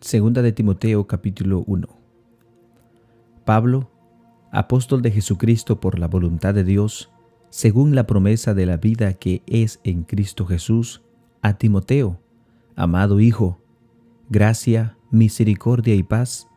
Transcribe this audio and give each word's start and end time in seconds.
Segunda 0.00 0.40
de 0.40 0.52
Timoteo 0.52 1.06
capítulo 1.06 1.62
1 1.66 1.86
Pablo, 3.44 3.90
apóstol 4.50 5.02
de 5.02 5.10
Jesucristo 5.10 5.78
por 5.78 5.98
la 5.98 6.08
voluntad 6.08 6.54
de 6.54 6.64
Dios, 6.64 7.10
según 7.50 7.94
la 7.94 8.06
promesa 8.06 8.54
de 8.54 8.64
la 8.64 8.78
vida 8.78 9.12
que 9.12 9.42
es 9.46 9.78
en 9.84 10.04
Cristo 10.04 10.46
Jesús, 10.46 11.02
a 11.42 11.58
Timoteo, 11.58 12.18
amado 12.76 13.20
Hijo, 13.20 13.60
gracia, 14.30 14.96
misericordia 15.10 15.94
y 15.94 16.02
paz 16.02 16.48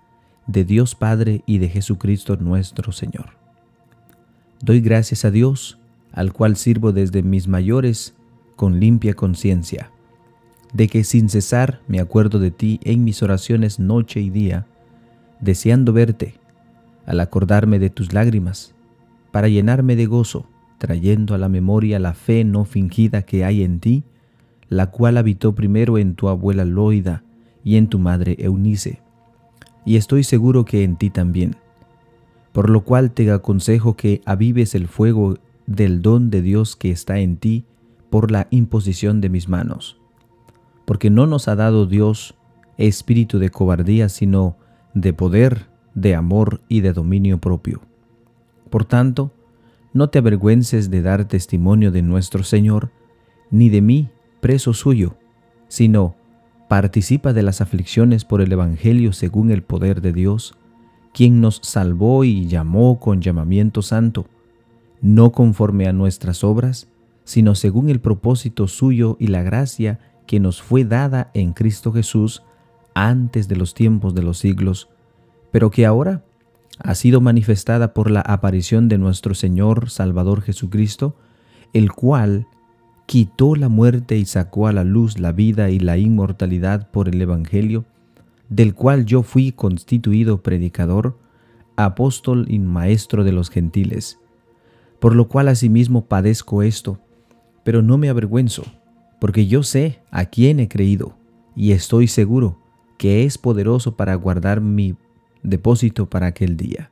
de 0.48 0.64
Dios 0.64 0.96
Padre 0.96 1.44
y 1.46 1.58
de 1.58 1.68
Jesucristo 1.68 2.38
nuestro 2.38 2.94
Señor. 2.94 3.32
Doy 4.62 4.80
gracias 4.80 5.26
a 5.26 5.32
Dios, 5.32 5.82
al 6.14 6.32
cual 6.32 6.56
sirvo 6.56 6.94
desde 6.94 7.24
mis 7.24 7.50
mayores 7.50 8.16
con 8.56 8.80
limpia 8.80 9.16
conciencia 9.16 9.92
de 10.74 10.88
que 10.88 11.04
sin 11.04 11.30
cesar 11.30 11.82
me 11.88 12.00
acuerdo 12.00 12.40
de 12.40 12.52
ti 12.52 12.80
en 12.84 13.04
mis 13.04 13.22
oraciones 13.22 13.80
noche 13.80 14.20
y 14.20 14.30
día, 14.30 14.66
deseando 15.40 15.94
verte, 15.94 16.36
al 17.06 17.20
acordarme 17.20 17.80
de 17.80 17.90
tus 17.90 18.12
lágrimas, 18.12 18.74
para 19.32 19.48
llenarme 19.48 19.96
de 19.96 20.08
gozo, 20.08 20.48
trayendo 20.80 21.36
a 21.36 21.38
la 21.38 21.48
memoria 21.48 22.00
la 22.00 22.14
fe 22.14 22.44
no 22.44 22.66
fingida 22.66 23.22
que 23.22 23.46
hay 23.46 23.64
en 23.64 23.80
ti, 23.80 24.04
la 24.68 24.90
cual 24.90 25.18
habitó 25.18 25.54
primero 25.54 25.98
en 25.98 26.16
tu 26.16 26.28
abuela 26.28 26.66
Loida 26.66 27.24
y 27.64 27.78
en 27.78 27.88
tu 27.88 28.00
madre 28.00 28.36
Eunice, 28.40 29.00
y 29.86 29.98
estoy 29.98 30.24
seguro 30.24 30.66
que 30.66 30.84
en 30.84 30.96
ti 30.96 31.10
también. 31.10 31.56
Por 32.52 32.70
lo 32.70 32.82
cual 32.82 33.12
te 33.12 33.30
aconsejo 33.32 33.96
que 33.96 34.22
avives 34.26 34.76
el 34.76 34.88
fuego 34.88 35.38
del 35.66 36.02
don 36.02 36.30
de 36.30 36.42
Dios 36.42 36.76
que 36.76 36.92
está 36.92 37.20
en 37.20 37.38
ti 37.38 37.66
por 38.10 38.32
la 38.32 38.48
imposición 38.52 39.22
de 39.22 39.30
mis 39.30 39.50
manos 39.50 40.03
porque 40.86 41.10
no 41.10 41.28
nos 41.28 41.48
ha 41.48 41.56
dado 41.56 41.86
Dios 41.86 42.36
espíritu 42.78 43.40
de 43.40 43.50
cobardía, 43.50 44.10
sino 44.10 44.58
de 44.94 45.14
poder, 45.14 45.68
de 45.94 46.16
amor 46.16 46.62
y 46.68 46.82
de 46.82 46.94
dominio 46.94 47.40
propio. 47.40 47.82
Por 48.70 48.86
tanto, 48.86 49.32
no 49.94 50.10
te 50.10 50.20
avergüences 50.20 50.90
de 50.90 51.02
dar 51.02 51.26
testimonio 51.26 51.92
de 51.92 52.02
nuestro 52.02 52.44
Señor, 52.44 52.92
ni 53.52 53.70
de 53.70 53.82
mí, 53.82 54.10
preso 54.42 54.74
suyo, 54.74 55.16
sino 55.68 56.16
participa 56.68 57.34
de 57.34 57.44
las 57.44 57.62
aflicciones 57.62 58.26
por 58.26 58.42
el 58.42 58.52
Evangelio 58.52 59.14
según 59.14 59.52
el 59.52 59.62
poder 59.62 60.02
de 60.02 60.12
Dios, 60.12 60.56
quien 61.14 61.42
nos 61.42 61.60
salvó 61.62 62.24
y 62.24 62.48
llamó 62.48 63.00
con 63.00 63.22
llamamiento 63.22 63.84
santo, 63.84 64.26
no 65.02 65.32
conforme 65.32 65.88
a 65.88 65.94
nuestras 65.94 66.44
obras, 66.44 66.88
sino 67.24 67.54
según 67.54 67.90
el 67.90 68.00
propósito 68.00 68.68
suyo 68.68 69.18
y 69.20 69.28
la 69.28 69.44
gracia 69.44 70.00
que 70.26 70.40
nos 70.40 70.62
fue 70.62 70.86
dada 70.86 71.32
en 71.34 71.54
Cristo 71.54 71.92
Jesús 71.92 72.44
antes 72.94 73.48
de 73.48 73.56
los 73.56 73.74
tiempos 73.74 74.14
de 74.16 74.24
los 74.24 74.38
siglos, 74.38 74.90
pero 75.52 75.72
que 75.72 75.86
ahora 75.86 76.24
ha 76.80 76.96
sido 76.96 77.22
manifestada 77.22 77.94
por 77.94 78.10
la 78.10 78.22
aparición 78.22 78.90
de 78.90 78.98
nuestro 78.98 79.36
Señor 79.36 79.90
Salvador 79.90 80.42
Jesucristo, 80.42 81.16
el 81.74 81.92
cual 81.92 82.48
quitó 83.06 83.56
la 83.56 83.70
muerte 83.70 84.18
y 84.18 84.26
sacó 84.26 84.68
a 84.68 84.74
la 84.74 84.84
luz 84.84 85.20
la 85.20 85.32
vida 85.32 85.70
y 85.70 85.80
la 85.80 85.98
inmortalidad 85.98 86.90
por 86.90 87.10
el 87.10 87.22
Evangelio, 87.22 87.86
del 88.50 88.74
cual 88.74 89.06
yo 89.06 89.24
fui 89.24 89.52
constituido 89.52 90.42
predicador, 90.42 91.18
apóstol 91.76 92.46
y 92.50 92.60
maestro 92.60 93.24
de 93.24 93.32
los 93.32 93.50
gentiles, 93.50 94.20
por 95.00 95.16
lo 95.16 95.28
cual 95.28 95.48
asimismo 95.48 96.06
padezco 96.06 96.64
esto, 96.64 97.00
pero 97.64 97.82
no 97.82 97.98
me 97.98 98.10
avergüenzo 98.10 98.64
porque 99.24 99.48
yo 99.48 99.64
sé 99.64 100.02
a 100.12 100.26
quién 100.26 100.60
he 100.60 100.68
creído 100.68 101.16
y 101.56 101.72
estoy 101.72 102.10
seguro 102.10 102.60
que 102.98 103.24
es 103.24 103.38
poderoso 103.38 103.96
para 103.96 104.16
guardar 104.16 104.60
mi 104.60 104.98
depósito 105.44 106.10
para 106.10 106.28
aquel 106.28 106.58
día. 106.58 106.92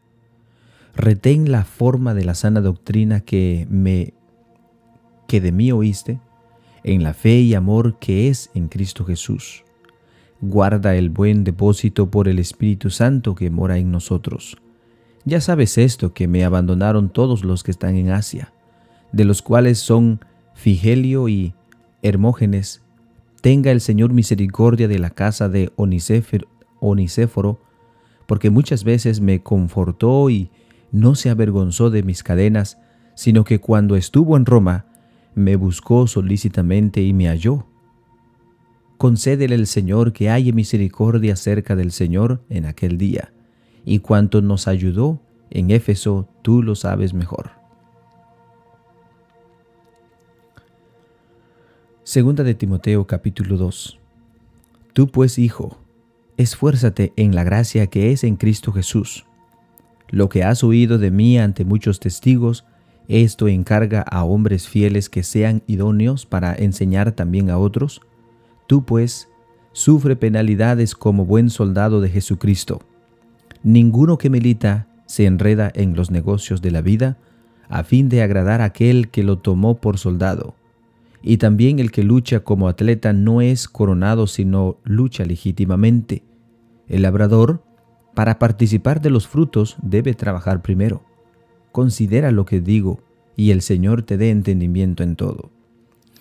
Retén 0.96 1.52
la 1.52 1.66
forma 1.66 2.14
de 2.14 2.24
la 2.24 2.34
sana 2.34 2.62
doctrina 2.62 3.20
que 3.20 3.68
me 3.70 4.14
que 5.28 5.42
de 5.42 5.52
mí 5.52 5.74
oíste 5.74 6.22
en 6.86 7.04
la 7.04 7.14
fe 7.14 7.42
y 7.42 7.54
amor 7.54 8.00
que 8.00 8.30
es 8.30 8.50
en 8.54 8.70
Cristo 8.70 9.04
Jesús. 9.04 9.66
Guarda 10.40 10.96
el 10.96 11.10
buen 11.10 11.44
depósito 11.44 12.10
por 12.10 12.30
el 12.30 12.40
Espíritu 12.40 12.92
Santo 12.92 13.36
que 13.36 13.50
mora 13.50 13.78
en 13.78 13.92
nosotros. 13.92 14.56
Ya 15.26 15.42
sabes 15.42 15.78
esto, 15.78 16.14
que 16.14 16.30
me 16.30 16.46
abandonaron 16.46 17.10
todos 17.10 17.44
los 17.44 17.62
que 17.62 17.72
están 17.72 17.98
en 17.98 18.10
Asia, 18.10 18.54
de 19.12 19.26
los 19.26 19.42
cuales 19.42 19.80
son 19.80 20.22
Figelio 20.54 21.28
y 21.28 21.56
Hermógenes, 22.04 22.82
tenga 23.42 23.72
el 23.72 23.82
Señor 23.82 24.14
misericordia 24.14 24.88
de 24.88 25.00
la 25.00 25.10
casa 25.10 25.50
de 25.50 25.72
Onicéforo, 25.76 27.60
porque 28.28 28.50
muchas 28.50 28.84
veces 28.84 29.20
me 29.20 29.42
confortó 29.42 30.30
y 30.30 30.50
no 30.92 31.16
se 31.16 31.30
avergonzó 31.30 31.90
de 31.90 32.04
mis 32.04 32.24
cadenas, 32.24 32.78
sino 33.16 33.44
que 33.44 33.60
cuando 33.60 33.96
estuvo 33.96 34.38
en 34.38 34.46
Roma, 34.46 34.86
me 35.36 35.56
buscó 35.56 36.08
solícitamente 36.08 37.02
y 37.02 37.14
me 37.14 37.28
halló. 37.28 37.66
Concédele 38.98 39.56
el 39.56 39.68
Señor 39.68 40.14
que 40.14 40.30
haya 40.30 40.54
misericordia 40.54 41.36
cerca 41.36 41.76
del 41.76 41.92
Señor 41.92 42.44
en 42.50 42.66
aquel 42.66 42.98
día, 42.98 43.34
y 43.86 44.00
cuanto 44.00 44.42
nos 44.42 44.68
ayudó 44.68 45.20
en 45.50 45.72
Éfeso, 45.72 46.28
tú 46.42 46.62
lo 46.62 46.76
sabes 46.76 47.14
mejor. 47.14 47.61
Segunda 52.12 52.44
de 52.44 52.56
Timoteo 52.56 53.08
capítulo 53.08 53.56
2. 53.56 53.98
Tú 54.92 55.08
pues, 55.08 55.40
hijo, 55.40 55.78
esfuérzate 56.36 57.14
en 57.16 57.36
la 57.36 57.46
gracia 57.46 57.88
que 57.88 58.12
es 58.12 58.26
en 58.26 58.36
Cristo 58.36 58.74
Jesús. 58.74 59.26
Lo 60.10 60.28
que 60.28 60.44
has 60.44 60.62
oído 60.62 60.98
de 60.98 61.10
mí 61.10 61.40
ante 61.40 61.64
muchos 61.64 62.02
testigos, 62.02 62.66
esto 63.08 63.48
encarga 63.48 64.02
a 64.02 64.26
hombres 64.26 64.68
fieles 64.68 65.08
que 65.08 65.24
sean 65.24 65.64
idóneos 65.68 66.26
para 66.26 66.54
enseñar 66.54 67.14
también 67.14 67.50
a 67.50 67.58
otros. 67.58 68.02
Tú 68.68 68.84
pues, 68.84 69.30
sufre 69.72 70.18
penalidades 70.18 70.96
como 70.96 71.24
buen 71.24 71.50
soldado 71.50 72.02
de 72.02 72.10
Jesucristo. 72.10 72.82
Ninguno 73.64 74.18
que 74.18 74.30
milita 74.30 74.90
se 75.06 75.28
enreda 75.28 75.72
en 75.74 75.96
los 75.96 76.12
negocios 76.12 76.62
de 76.62 76.72
la 76.72 76.82
vida, 76.82 77.18
a 77.70 77.86
fin 77.86 78.10
de 78.10 78.22
agradar 78.22 78.60
a 78.60 78.66
aquel 78.66 79.08
que 79.08 79.24
lo 79.24 79.38
tomó 79.38 79.76
por 79.78 79.98
soldado 79.98 80.56
y 81.24 81.38
también 81.38 81.80
el 81.80 81.92
que 81.92 82.04
lucha 82.04 82.42
como 82.42 82.68
atleta 82.68 83.14
no 83.14 83.42
es 83.42 83.68
coronado, 83.68 84.28
sino 84.28 84.78
lucha 84.84 85.24
legítimamente. 85.24 86.24
El 86.88 87.04
labrador, 87.04 87.64
para 88.16 88.40
participar 88.40 89.02
de 89.02 89.12
los 89.12 89.28
frutos, 89.28 89.78
debe 89.82 90.14
trabajar 90.14 90.62
primero. 90.62 91.04
Considera 91.72 92.32
lo 92.32 92.46
que 92.46 92.60
digo, 92.60 93.02
y 93.36 93.52
el 93.52 93.62
Señor 93.62 94.02
te 94.02 94.18
dé 94.18 94.30
entendimiento 94.30 95.04
en 95.04 95.16
todo. 95.16 95.52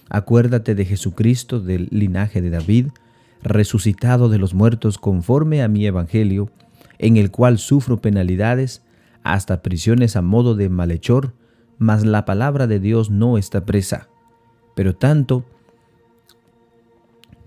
Acuérdate 0.08 0.74
de 0.74 0.84
Jesucristo 0.84 1.60
del 1.60 1.88
linaje 1.90 2.42
de 2.42 2.50
David, 2.50 2.88
resucitado 3.42 4.28
de 4.28 4.38
los 4.38 4.54
muertos 4.54 4.98
conforme 4.98 5.62
a 5.62 5.68
mi 5.68 5.86
evangelio, 5.86 6.50
en 6.98 7.16
el 7.16 7.30
cual 7.30 7.58
sufro 7.58 8.00
penalidades, 8.00 8.82
hasta 9.22 9.62
prisiones 9.62 10.16
a 10.16 10.22
modo 10.22 10.54
de 10.54 10.68
malhechor, 10.68 11.34
mas 11.78 12.04
la 12.04 12.26
palabra 12.26 12.66
de 12.66 12.80
Dios 12.80 13.10
no 13.10 13.38
está 13.38 13.64
presa 13.64 14.09
pero 14.80 14.96
tanto, 14.96 15.44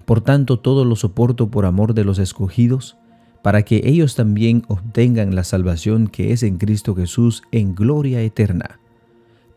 por 0.06 0.22
tanto 0.22 0.60
todo 0.60 0.86
lo 0.86 0.96
soporto 0.96 1.50
por 1.50 1.66
amor 1.66 1.96
de 1.96 2.04
los 2.04 2.20
escogidos, 2.20 2.96
para 3.42 3.64
que 3.64 3.82
ellos 3.86 4.14
también 4.14 4.62
obtengan 4.68 5.34
la 5.34 5.44
salvación 5.44 6.10
que 6.10 6.32
es 6.32 6.44
en 6.44 6.60
Cristo 6.60 6.94
Jesús 6.94 7.42
en 7.52 7.74
gloria 7.74 8.22
eterna. 8.22 8.80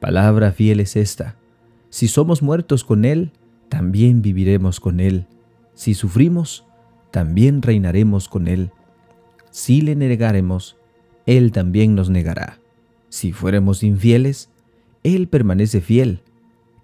Palabra 0.01 0.53
fiel 0.53 0.81
es 0.81 0.97
esta. 0.97 1.37
Si 1.91 2.09
somos 2.09 2.43
muertos 2.43 2.83
con 2.83 3.05
Él, 3.05 3.33
también 3.69 4.23
viviremos 4.23 4.81
con 4.81 4.99
Él. 4.99 5.27
Si 5.75 5.93
sufrimos, 5.93 6.65
también 7.11 7.61
reinaremos 7.61 8.27
con 8.27 8.49
Él. 8.49 8.71
Si 9.51 9.83
le 9.83 9.97
negaremos, 9.97 10.79
Él 11.27 11.53
también 11.53 11.95
nos 11.95 12.09
negará. 12.09 12.59
Si 13.11 13.33
fuéramos 13.33 13.83
infieles, 13.83 14.49
Él 15.03 15.29
permanece 15.29 15.83
fiel 15.83 16.23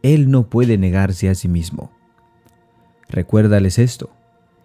él 0.03 0.31
no 0.31 0.49
puede 0.49 0.79
negarse 0.79 1.29
a 1.29 1.35
sí 1.35 1.49
mismo. 1.49 1.91
Recuérdales 3.09 3.79
esto, 3.79 4.11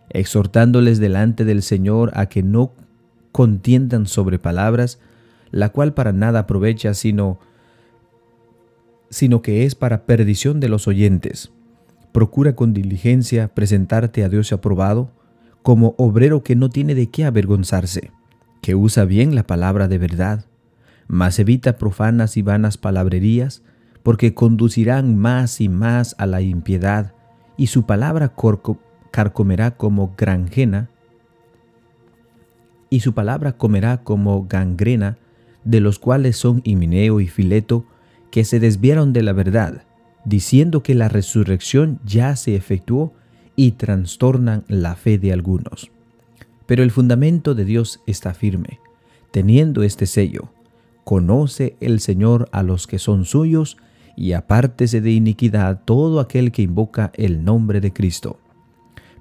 exhortándoles 0.09 0.99
delante 0.99 1.45
del 1.45 1.61
Señor 1.61 2.11
a 2.13 2.27
que 2.27 2.43
no 2.43 2.73
contiendan 3.31 4.07
sobre 4.07 4.39
palabras, 4.39 4.99
la 5.51 5.69
cual 5.69 5.93
para 5.93 6.11
nada 6.11 6.39
aprovecha 6.39 6.93
sino 6.93 7.39
sino 9.09 9.41
que 9.41 9.65
es 9.65 9.75
para 9.75 10.05
perdición 10.05 10.59
de 10.59 10.69
los 10.69 10.87
oyentes. 10.87 11.51
Procura 12.11 12.55
con 12.55 12.73
diligencia 12.73 13.47
presentarte 13.47 14.23
a 14.23 14.29
Dios 14.29 14.51
aprobado, 14.51 15.11
como 15.61 15.95
obrero 15.97 16.43
que 16.43 16.55
no 16.55 16.69
tiene 16.69 16.95
de 16.95 17.07
qué 17.09 17.25
avergonzarse, 17.25 18.11
que 18.61 18.75
usa 18.75 19.05
bien 19.05 19.35
la 19.35 19.43
palabra 19.43 19.87
de 19.87 19.97
verdad, 19.97 20.45
mas 21.07 21.39
evita 21.39 21.77
profanas 21.77 22.37
y 22.37 22.41
vanas 22.41 22.77
palabrerías, 22.77 23.63
porque 24.03 24.33
conducirán 24.33 25.17
más 25.17 25.61
y 25.61 25.69
más 25.69 26.15
a 26.17 26.25
la 26.25 26.41
impiedad, 26.41 27.13
y 27.57 27.67
su 27.67 27.85
palabra 27.85 28.33
carcomerá 29.11 29.71
como 29.71 30.13
granjena, 30.17 30.89
y 32.89 33.01
su 33.01 33.13
palabra 33.13 33.57
comerá 33.57 34.03
como 34.03 34.45
gangrena, 34.47 35.17
de 35.63 35.81
los 35.81 35.99
cuales 35.99 36.37
son 36.37 36.61
Himineo 36.63 37.19
y 37.19 37.27
Fileto, 37.27 37.85
que 38.31 38.45
se 38.45 38.59
desviaron 38.59 39.11
de 39.13 39.23
la 39.23 39.33
verdad, 39.33 39.83
diciendo 40.23 40.83
que 40.83 40.95
la 40.95 41.09
resurrección 41.09 41.99
ya 42.05 42.35
se 42.35 42.55
efectuó 42.55 43.13
y 43.55 43.71
trastornan 43.71 44.63
la 44.67 44.95
fe 44.95 45.17
de 45.17 45.33
algunos. 45.33 45.91
Pero 46.65 46.83
el 46.83 46.91
fundamento 46.91 47.55
de 47.55 47.65
Dios 47.65 48.01
está 48.05 48.33
firme, 48.33 48.79
teniendo 49.31 49.83
este 49.83 50.05
sello. 50.05 50.49
Conoce 51.03 51.75
el 51.79 51.99
Señor 51.99 52.49
a 52.51 52.63
los 52.63 52.87
que 52.87 52.99
son 52.99 53.25
suyos, 53.25 53.77
y 54.17 54.33
apártese 54.33 54.99
de 54.99 55.11
iniquidad 55.11 55.83
todo 55.85 56.19
aquel 56.19 56.51
que 56.51 56.63
invoca 56.63 57.11
el 57.15 57.45
nombre 57.45 57.79
de 57.79 57.93
Cristo. 57.93 58.39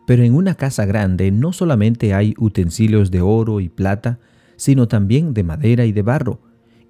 Pero 0.07 0.25
en 0.25 0.35
una 0.35 0.55
casa 0.55 0.87
grande 0.87 1.31
no 1.31 1.53
solamente 1.53 2.15
hay 2.15 2.35
utensilios 2.39 3.11
de 3.11 3.21
oro 3.21 3.61
y 3.61 3.69
plata, 3.69 4.19
sino 4.57 4.89
también 4.89 5.35
de 5.35 5.45
madera 5.45 5.85
y 5.85 5.93
de 5.93 6.01
barro, 6.01 6.41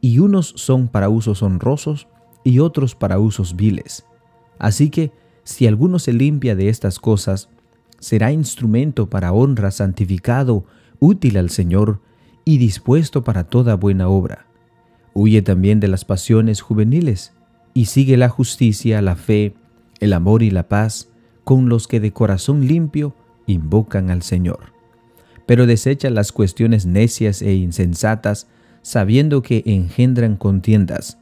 y 0.00 0.20
unos 0.20 0.54
son 0.56 0.86
para 0.86 1.08
usos 1.08 1.42
honrosos 1.42 2.06
y 2.44 2.60
otros 2.60 2.94
para 2.94 3.18
usos 3.18 3.56
viles. 3.56 4.06
Así 4.58 4.88
que, 4.88 5.10
si 5.42 5.66
alguno 5.66 5.98
se 5.98 6.12
limpia 6.12 6.54
de 6.54 6.68
estas 6.68 7.00
cosas, 7.00 7.48
será 7.98 8.30
instrumento 8.30 9.10
para 9.10 9.32
honra, 9.32 9.72
santificado, 9.72 10.64
útil 11.00 11.38
al 11.38 11.50
Señor 11.50 12.00
y 12.44 12.58
dispuesto 12.58 13.24
para 13.24 13.44
toda 13.44 13.74
buena 13.74 14.06
obra. 14.08 14.46
Huye 15.12 15.42
también 15.42 15.80
de 15.80 15.88
las 15.88 16.04
pasiones 16.04 16.60
juveniles 16.60 17.35
y 17.76 17.84
sigue 17.84 18.16
la 18.16 18.30
justicia, 18.30 19.02
la 19.02 19.16
fe, 19.16 19.52
el 20.00 20.14
amor 20.14 20.42
y 20.42 20.50
la 20.50 20.66
paz 20.66 21.10
con 21.44 21.68
los 21.68 21.86
que 21.86 22.00
de 22.00 22.10
corazón 22.10 22.66
limpio 22.66 23.14
invocan 23.46 24.08
al 24.08 24.22
Señor. 24.22 24.72
Pero 25.44 25.66
desecha 25.66 26.08
las 26.08 26.32
cuestiones 26.32 26.86
necias 26.86 27.42
e 27.42 27.52
insensatas, 27.52 28.46
sabiendo 28.80 29.42
que 29.42 29.62
engendran 29.66 30.36
contiendas, 30.36 31.18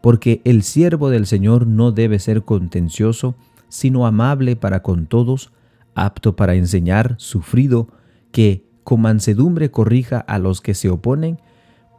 porque 0.00 0.42
el 0.44 0.62
siervo 0.62 1.10
del 1.10 1.26
Señor 1.26 1.66
no 1.66 1.90
debe 1.90 2.20
ser 2.20 2.44
contencioso, 2.44 3.34
sino 3.68 4.06
amable 4.06 4.54
para 4.54 4.84
con 4.84 5.08
todos, 5.08 5.50
apto 5.96 6.36
para 6.36 6.54
enseñar, 6.54 7.16
sufrido, 7.18 7.88
que 8.30 8.64
con 8.84 9.00
mansedumbre 9.00 9.72
corrija 9.72 10.20
a 10.20 10.38
los 10.38 10.60
que 10.60 10.74
se 10.74 10.88
oponen, 10.88 11.40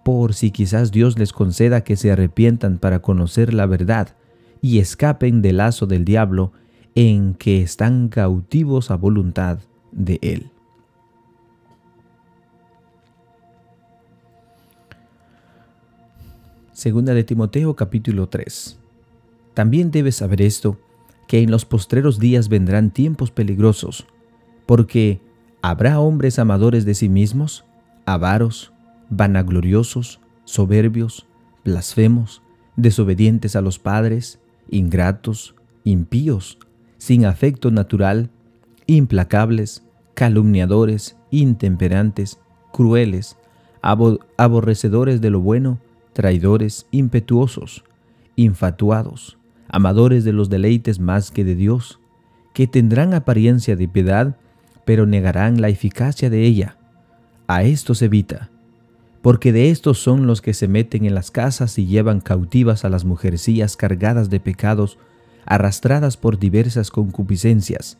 por 0.08 0.34
si 0.34 0.52
quizás 0.52 0.94
Dios 0.94 1.20
les 1.20 1.34
conceda 1.34 1.84
que 1.84 1.98
se 1.98 2.14
arrepientan 2.14 2.78
para 2.78 3.02
conocer 3.02 3.54
la 3.54 3.66
verdad 3.66 4.16
y 4.62 4.80
escapen 4.80 5.42
del 5.42 5.58
lazo 5.58 5.86
del 5.86 6.06
diablo 6.06 6.54
en 6.96 7.34
que 7.34 7.62
están 7.62 8.08
cautivos 8.08 8.90
a 8.90 8.96
voluntad 8.96 9.60
de 9.92 10.18
Él. 10.22 10.50
Segunda 16.72 17.14
de 17.14 17.26
Timoteo 17.26 17.76
capítulo 17.76 18.30
3. 18.30 18.80
También 19.56 19.92
debes 19.92 20.16
saber 20.16 20.42
esto, 20.42 20.80
que 21.28 21.42
en 21.42 21.52
los 21.52 21.66
postreros 21.66 22.18
días 22.18 22.48
vendrán 22.48 22.92
tiempos 22.92 23.30
peligrosos, 23.30 24.08
porque 24.66 25.20
habrá 25.62 26.00
hombres 26.00 26.40
amadores 26.40 26.86
de 26.86 26.96
sí 26.96 27.10
mismos, 27.10 27.66
avaros, 28.06 28.72
vanagloriosos, 29.10 30.20
soberbios, 30.46 31.26
blasfemos, 31.64 32.42
desobedientes 32.76 33.56
a 33.56 33.62
los 33.62 33.80
padres, 33.80 34.40
ingratos, 34.70 35.56
impíos, 35.84 36.58
sin 36.98 37.26
afecto 37.26 37.72
natural, 37.72 38.30
implacables, 38.86 39.84
calumniadores, 40.14 41.18
intemperantes, 41.32 42.40
crueles, 42.72 43.38
aborrecedores 43.82 45.22
de 45.22 45.30
lo 45.30 45.42
bueno, 45.42 45.80
traidores, 46.14 46.88
impetuosos, 46.92 47.84
infatuados, 48.36 49.38
amadores 49.70 50.24
de 50.24 50.34
los 50.34 50.50
deleites 50.50 51.00
más 51.00 51.32
que 51.32 51.44
de 51.44 51.56
Dios, 51.56 52.00
que 52.54 52.68
tendrán 52.68 53.14
apariencia 53.14 53.76
de 53.76 53.88
piedad, 53.88 54.36
pero 54.86 55.06
negarán 55.06 55.62
la 55.62 55.70
eficacia 55.70 56.30
de 56.30 56.44
ella. 56.44 56.78
A 57.48 57.64
estos 57.64 58.02
evita, 58.02 58.50
porque 59.22 59.52
de 59.52 59.70
estos 59.70 60.00
son 60.00 60.28
los 60.28 60.42
que 60.42 60.54
se 60.54 60.68
meten 60.68 61.06
en 61.06 61.16
las 61.16 61.32
casas 61.32 61.78
y 61.78 61.86
llevan 61.86 62.22
cautivas 62.22 62.86
a 62.86 62.90
las 62.90 63.06
mujercillas 63.06 63.76
cargadas 63.76 64.30
de 64.30 64.40
pecados, 64.40 64.98
arrastradas 65.46 66.18
por 66.18 66.40
diversas 66.40 66.92
concupiscencias. 66.92 67.98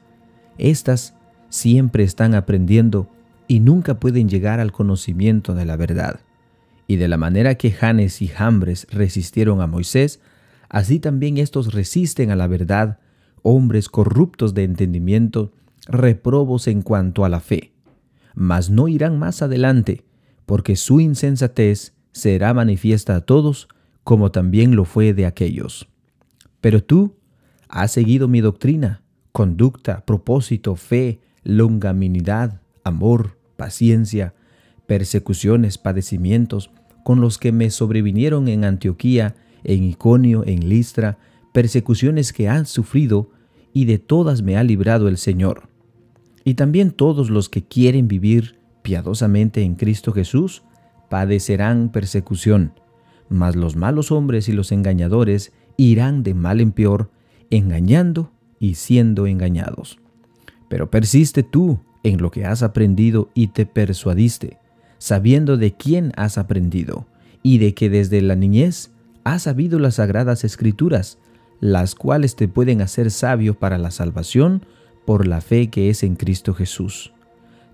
Estas 0.58 1.16
siempre 1.50 2.04
están 2.04 2.36
aprendiendo 2.36 3.10
y 3.48 3.60
nunca 3.60 4.00
pueden 4.00 4.30
llegar 4.30 4.60
al 4.60 4.72
conocimiento 4.72 5.56
de 5.56 5.66
la 5.66 5.78
verdad. 5.78 6.20
Y 6.88 6.98
de 6.98 7.08
la 7.08 7.18
manera 7.18 7.56
que 7.56 7.72
Janes 7.72 8.22
y 8.22 8.28
Jambres 8.28 8.88
resistieron 8.92 9.62
a 9.62 9.68
Moisés, 9.68 10.20
así 10.70 11.00
también 11.00 11.38
estos 11.38 11.74
resisten 11.74 12.32
a 12.32 12.36
la 12.36 12.48
verdad, 12.48 13.00
hombres 13.42 13.90
corruptos 13.90 14.54
de 14.54 14.64
entendimiento, 14.64 15.52
reprobos 15.88 16.68
en 16.68 16.82
cuanto 16.82 17.26
a 17.26 17.30
la 17.30 17.40
fe. 17.40 17.72
Mas 18.36 18.70
no 18.70 18.88
irán 18.88 19.20
más 19.20 19.42
adelante, 19.42 20.04
porque 20.48 20.78
su 20.78 21.02
insensatez 21.02 21.94
será 22.14 22.54
manifiesta 22.54 23.18
a 23.18 23.22
todos, 23.22 23.68
como 24.06 24.32
también 24.32 24.78
lo 24.78 24.86
fue 24.86 25.14
de 25.14 25.26
aquellos. 25.26 25.90
Pero 26.62 26.82
tú 26.82 27.18
has 27.68 27.92
seguido 27.92 28.30
mi 28.30 28.40
doctrina, 28.40 29.04
conducta, 29.34 30.06
propósito, 30.06 30.78
fe, 30.78 31.20
longanimidad, 31.44 32.62
amor, 32.86 33.38
paciencia, 33.58 34.34
persecuciones, 34.88 35.78
padecimientos, 35.78 36.72
con 37.04 37.20
los 37.20 37.38
que 37.38 37.52
me 37.52 37.70
sobrevinieron 37.70 38.48
en 38.48 38.64
Antioquía, 38.64 39.36
en 39.66 39.84
Iconio, 39.84 40.46
en 40.46 40.70
Listra, 40.70 41.18
persecuciones 41.52 42.32
que 42.32 42.48
han 42.48 42.66
sufrido, 42.66 43.32
y 43.74 43.84
de 43.84 44.00
todas 44.00 44.42
me 44.44 44.56
ha 44.56 44.64
librado 44.64 45.10
el 45.10 45.18
Señor. 45.18 45.68
Y 46.46 46.54
también 46.54 46.92
todos 46.92 47.30
los 47.30 47.50
que 47.50 47.64
quieren 47.64 48.08
vivir 48.08 48.57
piadosamente 48.88 49.64
en 49.64 49.76
Cristo 49.76 50.14
Jesús 50.14 50.64
padecerán 51.10 51.90
persecución, 51.90 52.72
mas 53.28 53.58
los 53.58 53.76
malos 53.76 54.14
hombres 54.14 54.48
y 54.48 54.54
los 54.54 54.72
engañadores 54.72 55.52
irán 55.76 56.24
de 56.24 56.34
mal 56.34 56.62
en 56.62 56.72
peor, 56.72 57.12
engañando 57.50 58.32
y 58.62 58.76
siendo 58.76 59.28
engañados. 59.28 60.00
Pero 60.70 60.90
persiste 60.90 61.44
tú 61.44 61.82
en 62.02 62.22
lo 62.22 62.32
que 62.32 62.46
has 62.46 62.64
aprendido 62.64 63.30
y 63.34 63.48
te 63.48 63.66
persuadiste, 63.66 64.58
sabiendo 65.00 65.58
de 65.58 65.74
quién 65.74 66.14
has 66.16 66.38
aprendido, 66.38 67.08
y 67.44 67.58
de 67.58 67.74
que 67.74 67.90
desde 67.90 68.22
la 68.22 68.38
niñez 68.38 68.92
has 69.26 69.44
sabido 69.44 69.80
las 69.80 69.96
sagradas 69.96 70.46
escrituras, 70.46 71.18
las 71.60 71.94
cuales 71.94 72.38
te 72.38 72.48
pueden 72.48 72.82
hacer 72.82 73.12
sabio 73.12 73.54
para 73.54 73.78
la 73.78 73.92
salvación 73.92 74.66
por 75.06 75.28
la 75.28 75.42
fe 75.42 75.70
que 75.70 75.90
es 75.90 76.04
en 76.04 76.16
Cristo 76.16 76.54
Jesús. 76.54 77.12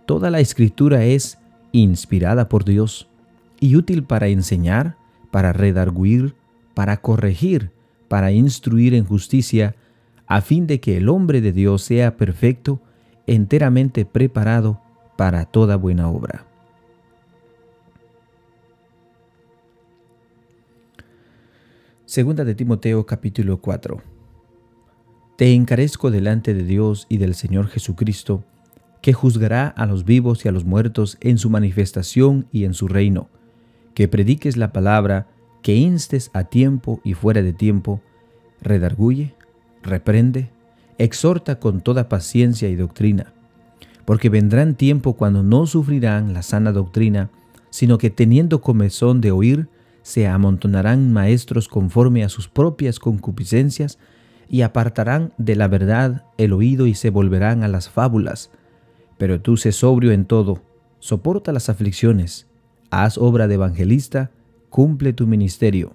Toda 0.05 0.29
la 0.29 0.39
escritura 0.39 1.05
es 1.05 1.38
inspirada 1.72 2.50
por 2.50 2.65
Dios 2.65 3.07
y 3.60 3.77
útil 3.77 4.03
para 4.03 4.27
enseñar, 4.27 4.98
para 5.31 5.53
redarguir, 5.53 6.36
para 6.74 6.98
corregir, 6.98 7.72
para 8.10 8.31
instruir 8.31 8.93
en 8.93 9.05
justicia, 9.05 9.75
a 10.27 10.41
fin 10.41 10.67
de 10.67 10.79
que 10.79 10.98
el 10.98 11.10
hombre 11.10 11.41
de 11.41 11.53
Dios 11.53 11.83
sea 11.83 12.17
perfecto, 12.17 12.81
enteramente 13.27 14.05
preparado 14.05 14.81
para 15.15 15.45
toda 15.45 15.77
buena 15.77 16.10
obra. 16.10 16.45
Segunda 22.05 22.43
de 22.43 22.53
Timoteo 22.53 23.05
capítulo 23.05 23.62
4 23.62 24.01
Te 25.38 25.53
encarezco 25.53 26.12
delante 26.12 26.53
de 26.53 26.63
Dios 26.63 27.07
y 27.10 27.17
del 27.17 27.33
Señor 27.33 27.69
Jesucristo, 27.69 28.43
que 29.03 29.12
juzgará 29.12 29.67
a 29.67 29.86
los 29.86 30.05
vivos 30.05 30.45
y 30.45 30.48
a 30.48 30.53
los 30.53 30.63
muertos 30.63 31.17
en 31.19 31.38
su 31.38 31.50
manifestación 31.50 32.48
y 32.53 32.63
en 32.63 32.74
su 32.74 32.88
reino, 32.88 33.27
que 33.95 34.07
prediques 34.07 34.55
la 34.55 34.72
palabra, 34.72 35.27
que 35.62 35.75
instes 35.75 36.31
a 36.33 36.45
tiempo 36.45 37.01
y 37.03 37.13
fuera 37.13 37.41
de 37.41 37.51
tiempo, 37.51 38.00
redarguye, 38.62 39.36
reprende, 39.83 40.51
exhorta 40.98 41.60
con 41.60 41.81
toda 41.81 42.07
paciencia 42.07 42.69
y 42.69 42.75
doctrina, 42.77 43.33
porque 44.05 44.29
vendrán 44.29 44.75
tiempo 44.75 45.17
cuando 45.17 45.43
no 45.43 45.67
sufrirán 45.67 46.33
la 46.33 46.41
sana 46.41 46.72
doctrina, 46.72 47.29
sino 47.72 47.98
que 47.98 48.10
teniendo 48.10 48.62
comezón 48.62 49.19
de 49.19 49.31
oír, 49.31 49.67
se 50.01 50.27
amontonarán 50.27 51.12
maestros 51.12 51.67
conforme 51.67 52.24
a 52.24 52.29
sus 52.29 52.48
propias 52.48 53.00
concupiscencias, 53.00 54.00
y 54.48 54.62
apartarán 54.62 55.33
de 55.38 55.57
la 55.57 55.67
verdad 55.67 56.24
el 56.38 56.53
oído 56.53 56.88
y 56.88 56.93
se 56.95 57.10
volverán 57.10 57.63
a 57.63 57.67
las 57.67 57.89
fábulas. 57.89 58.50
Pero 59.17 59.41
tú 59.41 59.58
sé 59.58 59.72
sobrio 59.72 60.12
en 60.12 60.25
todo, 60.25 60.62
soporta 61.00 61.51
las 61.51 61.70
aflicciones, 61.70 62.48
haz 62.89 63.17
obra 63.17 63.48
de 63.48 63.55
evangelista, 63.55 64.32
cumple 64.70 65.13
tu 65.13 65.27
ministerio, 65.27 65.93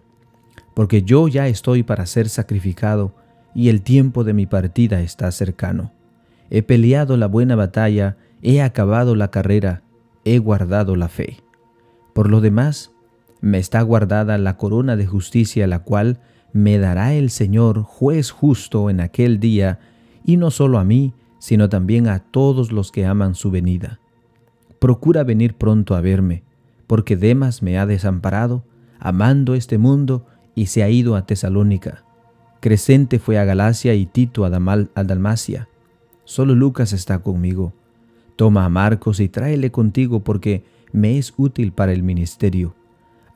porque 0.74 1.02
yo 1.02 1.28
ya 1.28 1.48
estoy 1.48 1.82
para 1.82 2.06
ser 2.06 2.28
sacrificado, 2.28 3.14
y 3.54 3.70
el 3.70 3.82
tiempo 3.82 4.22
de 4.22 4.34
mi 4.34 4.46
partida 4.46 5.00
está 5.00 5.32
cercano. 5.32 5.92
He 6.50 6.62
peleado 6.62 7.16
la 7.16 7.26
buena 7.26 7.56
batalla, 7.56 8.16
he 8.42 8.62
acabado 8.62 9.16
la 9.16 9.30
carrera, 9.30 9.82
he 10.24 10.38
guardado 10.38 10.94
la 10.94 11.08
fe. 11.08 11.38
Por 12.14 12.30
lo 12.30 12.40
demás, 12.40 12.92
me 13.40 13.58
está 13.58 13.82
guardada 13.82 14.38
la 14.38 14.56
corona 14.56 14.96
de 14.96 15.06
justicia, 15.06 15.66
la 15.66 15.80
cual 15.80 16.20
me 16.52 16.78
dará 16.78 17.14
el 17.14 17.30
Señor, 17.30 17.82
juez 17.82 18.30
justo, 18.30 18.90
en 18.90 19.00
aquel 19.00 19.40
día, 19.40 19.80
y 20.24 20.36
no 20.36 20.50
solo 20.50 20.78
a 20.78 20.84
mí, 20.84 21.14
sino 21.38 21.68
también 21.68 22.08
a 22.08 22.20
todos 22.20 22.72
los 22.72 22.92
que 22.92 23.06
aman 23.06 23.34
su 23.34 23.50
venida. 23.50 24.00
Procura 24.78 25.24
venir 25.24 25.54
pronto 25.54 25.94
a 25.94 26.00
verme, 26.00 26.44
porque 26.86 27.16
Demas 27.16 27.62
me 27.62 27.78
ha 27.78 27.86
desamparado, 27.86 28.64
amando 28.98 29.54
este 29.54 29.78
mundo, 29.78 30.26
y 30.54 30.66
se 30.66 30.82
ha 30.82 30.88
ido 30.88 31.16
a 31.16 31.26
Tesalónica. 31.26 32.04
Crescente 32.60 33.18
fue 33.18 33.38
a 33.38 33.44
Galacia 33.44 33.94
y 33.94 34.06
Tito 34.06 34.44
a, 34.44 34.50
Dalmacia. 34.50 35.68
Solo 36.24 36.54
Lucas 36.54 36.92
está 36.92 37.20
conmigo. 37.20 37.72
Toma 38.34 38.64
a 38.64 38.68
Marcos 38.68 39.20
y 39.20 39.28
tráele 39.28 39.70
contigo 39.70 40.24
porque 40.24 40.64
me 40.92 41.18
es 41.18 41.32
útil 41.36 41.72
para 41.72 41.92
el 41.92 42.02
ministerio. 42.02 42.74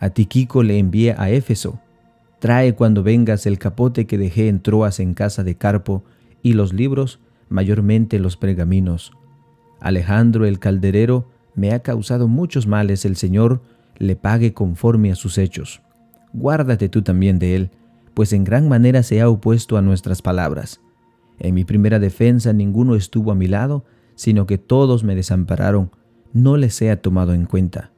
A 0.01 0.11
Tiquico 0.11 0.65
le 0.65 0.79
envié 0.79 1.15
a 1.17 1.31
Éfeso. 1.31 1.79
Trae 2.41 2.75
cuando 2.75 3.05
vengas 3.05 3.47
el 3.47 3.59
capote 3.59 4.07
que 4.07 4.19
dejé 4.19 4.49
en 4.49 4.61
Troas 4.61 4.99
en 4.99 5.15
casa 5.15 5.45
de 5.45 5.55
Carpo 5.55 6.03
y 6.43 6.55
los 6.55 6.73
libros, 6.73 7.21
mayormente 7.53 8.19
los 8.19 8.37
pergaminos. 8.37 9.13
Alejandro 9.81 10.47
el 10.47 10.59
calderero 10.59 11.29
me 11.55 11.73
ha 11.73 11.81
causado 11.81 12.29
muchos 12.29 12.67
males, 12.67 13.05
el 13.05 13.17
Señor 13.17 13.63
le 13.99 14.17
pague 14.17 14.55
conforme 14.55 15.13
a 15.13 15.15
sus 15.15 15.39
hechos. 15.39 15.83
Guárdate 16.33 16.89
tú 16.89 17.03
también 17.03 17.39
de 17.39 17.55
él, 17.55 17.71
pues 18.15 18.33
en 18.33 18.45
gran 18.45 18.69
manera 18.69 19.03
se 19.03 19.21
ha 19.21 19.29
opuesto 19.29 19.77
a 19.77 19.83
nuestras 19.83 20.23
palabras. 20.23 20.81
En 21.39 21.55
mi 21.55 21.65
primera 21.65 21.99
defensa 21.99 22.53
ninguno 22.53 22.95
estuvo 22.95 23.33
a 23.33 23.35
mi 23.35 23.49
lado, 23.49 23.85
sino 24.15 24.47
que 24.47 24.59
todos 24.59 25.05
me 25.05 25.15
desampararon, 25.15 25.91
no 26.33 26.57
les 26.57 26.81
he 26.81 26.95
tomado 26.97 27.35
en 27.35 27.47
cuenta. 27.47 27.91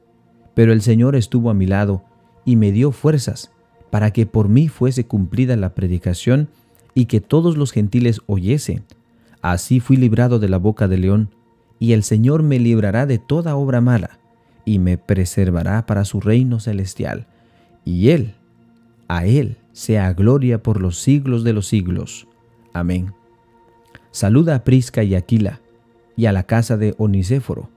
Pero 0.53 0.73
el 0.73 0.81
Señor 0.81 1.15
estuvo 1.15 1.49
a 1.49 1.53
mi 1.53 1.65
lado 1.65 2.03
y 2.45 2.55
me 2.55 2.71
dio 2.71 2.91
fuerzas 2.91 3.51
para 3.89 4.11
que 4.11 4.25
por 4.25 4.49
mí 4.49 4.67
fuese 4.67 5.05
cumplida 5.05 5.55
la 5.55 5.73
predicación 5.73 6.49
y 6.93 7.05
que 7.05 7.21
todos 7.21 7.57
los 7.57 7.71
gentiles 7.71 8.21
oyesen. 8.25 8.83
Así 9.45 9.79
fui 9.79 9.95
librado 9.95 10.39
de 10.39 10.49
la 10.49 10.57
boca 10.57 10.87
del 10.87 11.01
león, 11.01 11.29
y 11.77 11.91
el 11.93 12.01
Señor 12.01 12.41
me 12.41 12.57
librará 12.57 13.05
de 13.05 13.19
toda 13.19 13.55
obra 13.55 13.79
mala, 13.79 14.17
y 14.65 14.79
me 14.79 14.97
preservará 14.97 15.85
para 15.85 16.03
su 16.03 16.19
reino 16.19 16.59
celestial. 16.59 17.27
Y 17.83 18.09
Él, 18.09 18.33
a 19.07 19.27
Él 19.27 19.57
sea 19.71 20.11
gloria 20.13 20.63
por 20.63 20.81
los 20.81 20.97
siglos 20.97 21.43
de 21.43 21.53
los 21.53 21.67
siglos. 21.67 22.27
Amén. 22.73 23.13
Saluda 24.09 24.55
a 24.55 24.63
Prisca 24.63 25.03
y 25.03 25.13
Aquila, 25.13 25.61
y 26.15 26.25
a 26.25 26.31
la 26.31 26.41
casa 26.41 26.75
de 26.75 26.95
Onicéforo. 26.97 27.69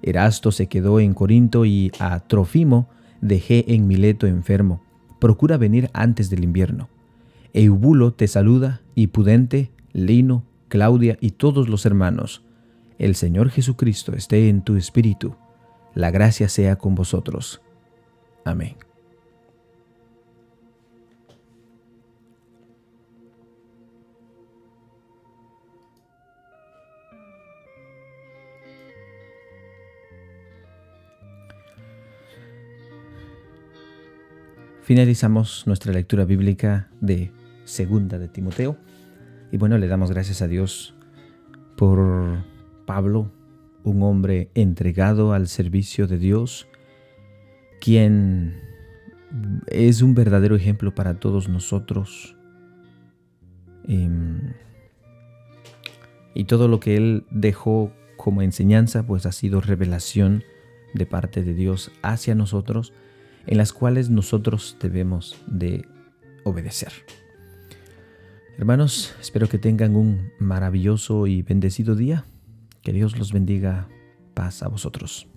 Erasto 0.00 0.52
se 0.52 0.68
quedó 0.68 1.00
en 1.00 1.12
Corinto 1.12 1.66
y 1.66 1.92
a 1.98 2.20
Trofimo 2.20 2.88
dejé 3.20 3.74
en 3.74 3.86
Mileto 3.86 4.26
enfermo. 4.26 4.80
Procura 5.18 5.58
venir 5.58 5.90
antes 5.92 6.30
del 6.30 6.44
invierno. 6.44 6.88
Eubulo 7.52 8.14
te 8.14 8.26
saluda, 8.26 8.80
y 8.94 9.08
Pudente, 9.08 9.70
Lino, 9.92 10.44
Claudia 10.70 11.18
y 11.20 11.32
todos 11.32 11.68
los 11.68 11.84
hermanos. 11.84 12.42
El 12.98 13.14
Señor 13.14 13.50
Jesucristo 13.50 14.14
esté 14.14 14.48
en 14.48 14.62
tu 14.62 14.76
espíritu. 14.76 15.36
La 15.94 16.10
gracia 16.10 16.48
sea 16.48 16.76
con 16.76 16.94
vosotros. 16.94 17.60
Amén. 18.46 18.76
Finalizamos 34.82 35.64
nuestra 35.66 35.92
lectura 35.92 36.24
bíblica 36.24 36.88
de 37.00 37.32
Segunda 37.64 38.18
de 38.18 38.28
Timoteo. 38.28 38.76
Y 39.52 39.56
bueno, 39.56 39.78
le 39.78 39.88
damos 39.88 40.10
gracias 40.10 40.42
a 40.42 40.48
Dios 40.48 40.94
por 41.76 42.44
Pablo, 42.86 43.30
un 43.84 44.02
hombre 44.02 44.50
entregado 44.54 45.32
al 45.32 45.48
servicio 45.48 46.06
de 46.06 46.18
Dios, 46.18 46.68
quien 47.80 48.60
es 49.66 50.02
un 50.02 50.14
verdadero 50.14 50.56
ejemplo 50.56 50.94
para 50.94 51.18
todos 51.18 51.48
nosotros. 51.48 52.36
Em, 53.84 54.52
y 56.34 56.44
todo 56.44 56.68
lo 56.68 56.78
que 56.80 56.96
él 56.96 57.24
dejó 57.30 57.92
como 58.16 58.42
enseñanza, 58.42 59.06
pues 59.06 59.26
ha 59.26 59.32
sido 59.32 59.60
revelación 59.60 60.44
de 60.94 61.06
parte 61.06 61.42
de 61.42 61.54
Dios 61.54 61.90
hacia 62.02 62.34
nosotros 62.34 62.92
en 63.46 63.58
las 63.58 63.72
cuales 63.72 64.10
nosotros 64.10 64.76
debemos 64.80 65.36
de 65.46 65.86
obedecer. 66.44 66.92
Hermanos, 68.58 69.14
espero 69.20 69.48
que 69.48 69.58
tengan 69.58 69.96
un 69.96 70.32
maravilloso 70.38 71.26
y 71.26 71.42
bendecido 71.42 71.94
día. 71.94 72.24
Que 72.82 72.92
Dios 72.92 73.18
los 73.18 73.32
bendiga. 73.32 73.88
Paz 74.34 74.62
a 74.62 74.68
vosotros. 74.68 75.28